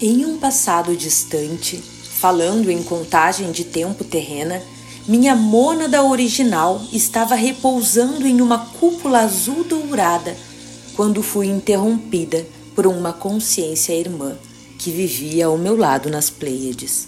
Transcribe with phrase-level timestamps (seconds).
[0.00, 4.60] Em um passado distante, falando em contagem de tempo terrena,
[5.06, 10.36] minha mônada original estava repousando em uma cúpula azul dourada
[10.96, 12.44] quando fui interrompida
[12.74, 14.36] por uma consciência irmã
[14.80, 17.06] que vivia ao meu lado nas Pleiades.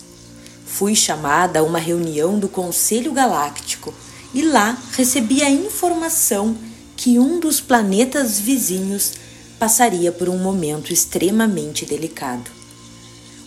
[0.65, 3.93] Fui chamada a uma reunião do Conselho Galáctico
[4.33, 6.57] e lá recebi a informação
[6.97, 9.15] que um dos planetas vizinhos
[9.59, 12.56] passaria por um momento extremamente delicado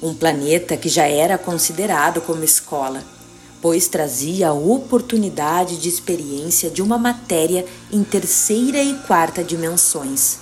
[0.02, 3.04] um planeta que já era considerado como escola,
[3.62, 10.38] pois trazia a oportunidade de experiência de uma matéria em terceira e quarta dimensões.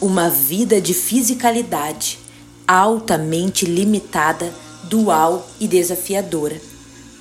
[0.00, 2.18] Uma vida de fisicalidade
[2.66, 4.52] altamente limitada,
[4.84, 6.60] dual e desafiadora,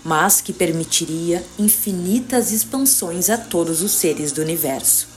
[0.04, 5.08] mas que permitiria infinitas expansões a todos os seres do universo.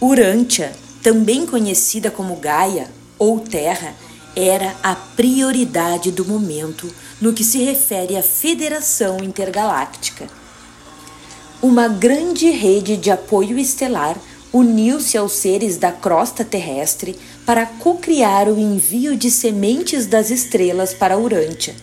[0.00, 3.94] Urântia, também conhecida como Gaia ou Terra,
[4.36, 10.28] era a prioridade do momento no que se refere à Federação Intergaláctica.
[11.62, 14.14] Uma grande rede de apoio estelar
[14.52, 21.16] uniu-se aos seres da crosta terrestre para cocriar o envio de sementes das estrelas para
[21.16, 21.74] Urântia,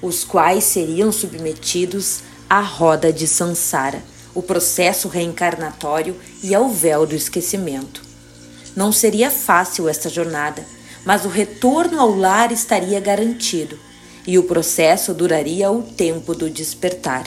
[0.00, 4.04] os quais seriam submetidos à roda de Sansara,
[4.34, 8.02] o processo reencarnatório e ao véu do esquecimento.
[8.76, 10.64] Não seria fácil esta jornada
[11.04, 13.78] mas o retorno ao lar estaria garantido
[14.26, 17.26] e o processo duraria o tempo do despertar.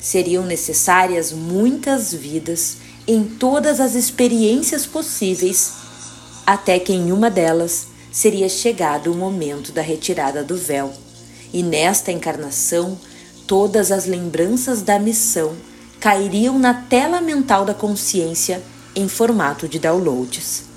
[0.00, 5.72] Seriam necessárias muitas vidas em todas as experiências possíveis,
[6.46, 10.92] até que em uma delas seria chegado o momento da retirada do véu,
[11.52, 12.98] e nesta encarnação
[13.46, 15.54] todas as lembranças da missão
[16.00, 18.62] cairiam na tela mental da consciência
[18.94, 20.75] em formato de downloads.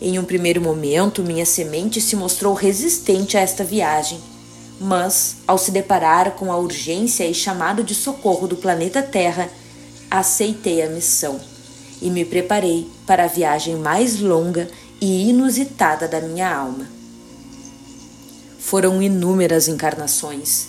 [0.00, 4.20] Em um primeiro momento, minha semente se mostrou resistente a esta viagem,
[4.80, 9.50] mas, ao se deparar com a urgência e chamado de socorro do planeta Terra,
[10.08, 11.40] aceitei a missão
[12.00, 14.68] e me preparei para a viagem mais longa
[15.00, 16.88] e inusitada da minha alma.
[18.60, 20.68] Foram inúmeras encarnações,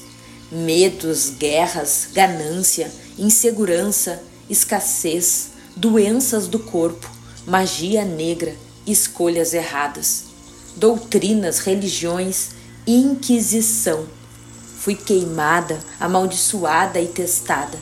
[0.52, 7.08] medos, guerras, ganância, insegurança, escassez, doenças do corpo,
[7.46, 8.56] magia negra
[8.86, 10.26] escolhas erradas,
[10.76, 12.50] doutrinas, religiões,
[12.86, 14.06] inquisição.
[14.78, 17.78] Fui queimada, amaldiçoada e testada.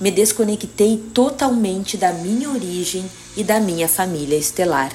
[0.00, 4.92] Me desconectei totalmente da minha origem e da minha família estelar.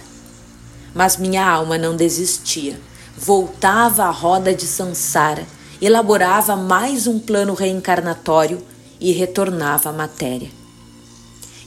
[0.94, 2.80] Mas minha alma não desistia.
[3.18, 5.46] Voltava à roda de Sansara,
[5.81, 8.62] elaborava mais um plano reencarnatório
[9.00, 10.62] e retornava à matéria.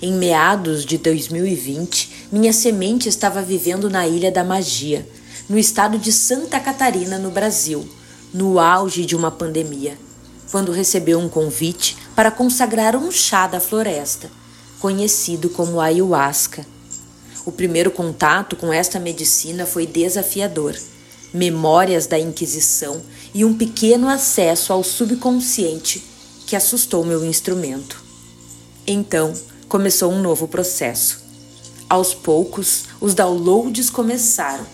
[0.01, 5.09] Em meados de 2020, minha semente estava vivendo na Ilha da Magia,
[5.49, 7.89] no estado de Santa Catarina, no Brasil,
[8.33, 9.97] no auge de uma pandemia,
[10.51, 14.31] quando recebeu um convite para consagrar um chá da floresta,
[14.81, 16.67] conhecido como ayahuasca.
[17.47, 20.77] O primeiro contato com esta medicina foi desafiador.
[21.33, 23.01] Memórias da Inquisição
[23.33, 26.05] e um pequeno acesso ao subconsciente
[26.47, 28.05] que assustou meu instrumento.
[28.87, 29.33] Então,
[29.69, 31.25] começou um novo processo.
[31.89, 34.67] Aos poucos, os downloads começaram,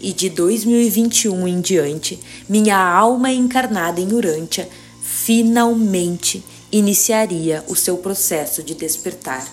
[0.00, 2.18] e de 2021 em diante,
[2.48, 4.68] minha alma encarnada em Urântia
[5.02, 9.46] finalmente iniciaria o seu processo de despertar.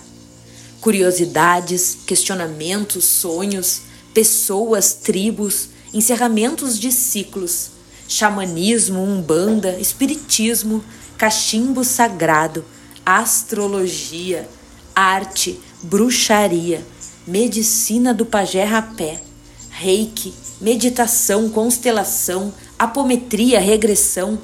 [0.80, 3.82] Curiosidades, questionamentos, sonhos,
[4.14, 7.70] pessoas, tribos, encerramentos de ciclos,
[8.06, 10.84] xamanismo, umbanda, espiritismo,
[11.18, 12.64] cachimbo sagrado,
[13.04, 14.48] astrologia,
[14.96, 16.82] arte, bruxaria,
[17.26, 19.20] medicina do pajé rapé,
[19.68, 24.38] reiki, meditação, constelação, apometria, regressão,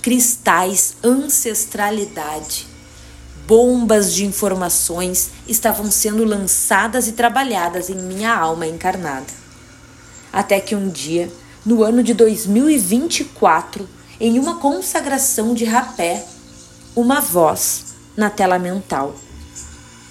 [0.00, 2.66] cristais, ancestralidade.
[3.46, 9.26] Bombas de informações estavam sendo lançadas e trabalhadas em minha alma encarnada.
[10.32, 11.30] Até que um dia,
[11.66, 13.86] no ano de 2024,
[14.18, 16.24] em uma consagração de rapé,
[16.96, 19.14] uma voz na tela mental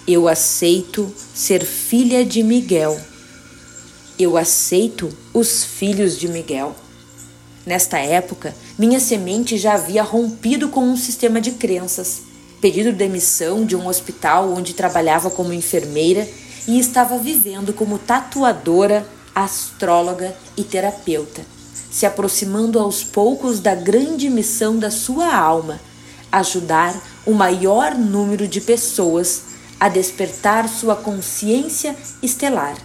[0.08, 2.98] eu aceito ser filha de Miguel.
[4.18, 6.74] Eu aceito os filhos de Miguel.
[7.66, 12.22] Nesta época, minha semente já havia rompido com um sistema de crenças,
[12.58, 16.26] pedido demissão de um hospital onde trabalhava como enfermeira
[16.66, 21.42] e estava vivendo como tatuadora, astróloga e terapeuta,
[21.90, 25.78] se aproximando aos poucos da grande missão da sua alma,
[26.32, 29.47] ajudar o maior número de pessoas
[29.78, 32.76] a despertar sua consciência estelar.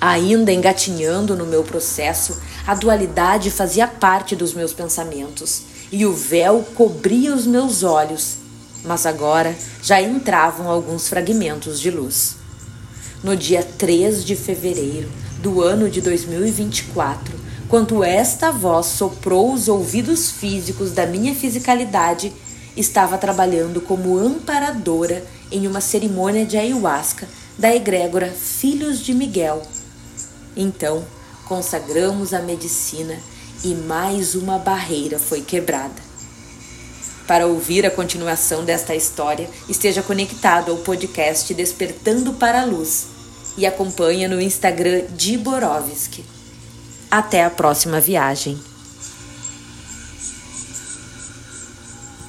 [0.00, 2.36] Ainda engatinhando no meu processo,
[2.66, 8.36] A dualidade fazia parte dos meus pensamentos e o véu cobria os meus olhos,
[8.82, 12.36] mas agora já entravam alguns fragmentos de luz.
[13.22, 15.10] No dia 3 de fevereiro
[15.42, 17.38] do ano de 2024,
[17.68, 22.32] quando esta voz soprou os ouvidos físicos da minha fisicalidade,
[22.76, 27.28] estava trabalhando como amparadora em uma cerimônia de ayahuasca
[27.58, 29.62] da egrégora Filhos de Miguel.
[30.56, 31.04] Então,
[31.46, 33.16] consagramos a medicina
[33.62, 36.02] e mais uma barreira foi quebrada.
[37.26, 43.06] Para ouvir a continuação desta história, esteja conectado ao podcast Despertando para a Luz
[43.56, 46.24] e acompanhe no Instagram de Borovski.
[47.10, 48.58] Até a próxima viagem.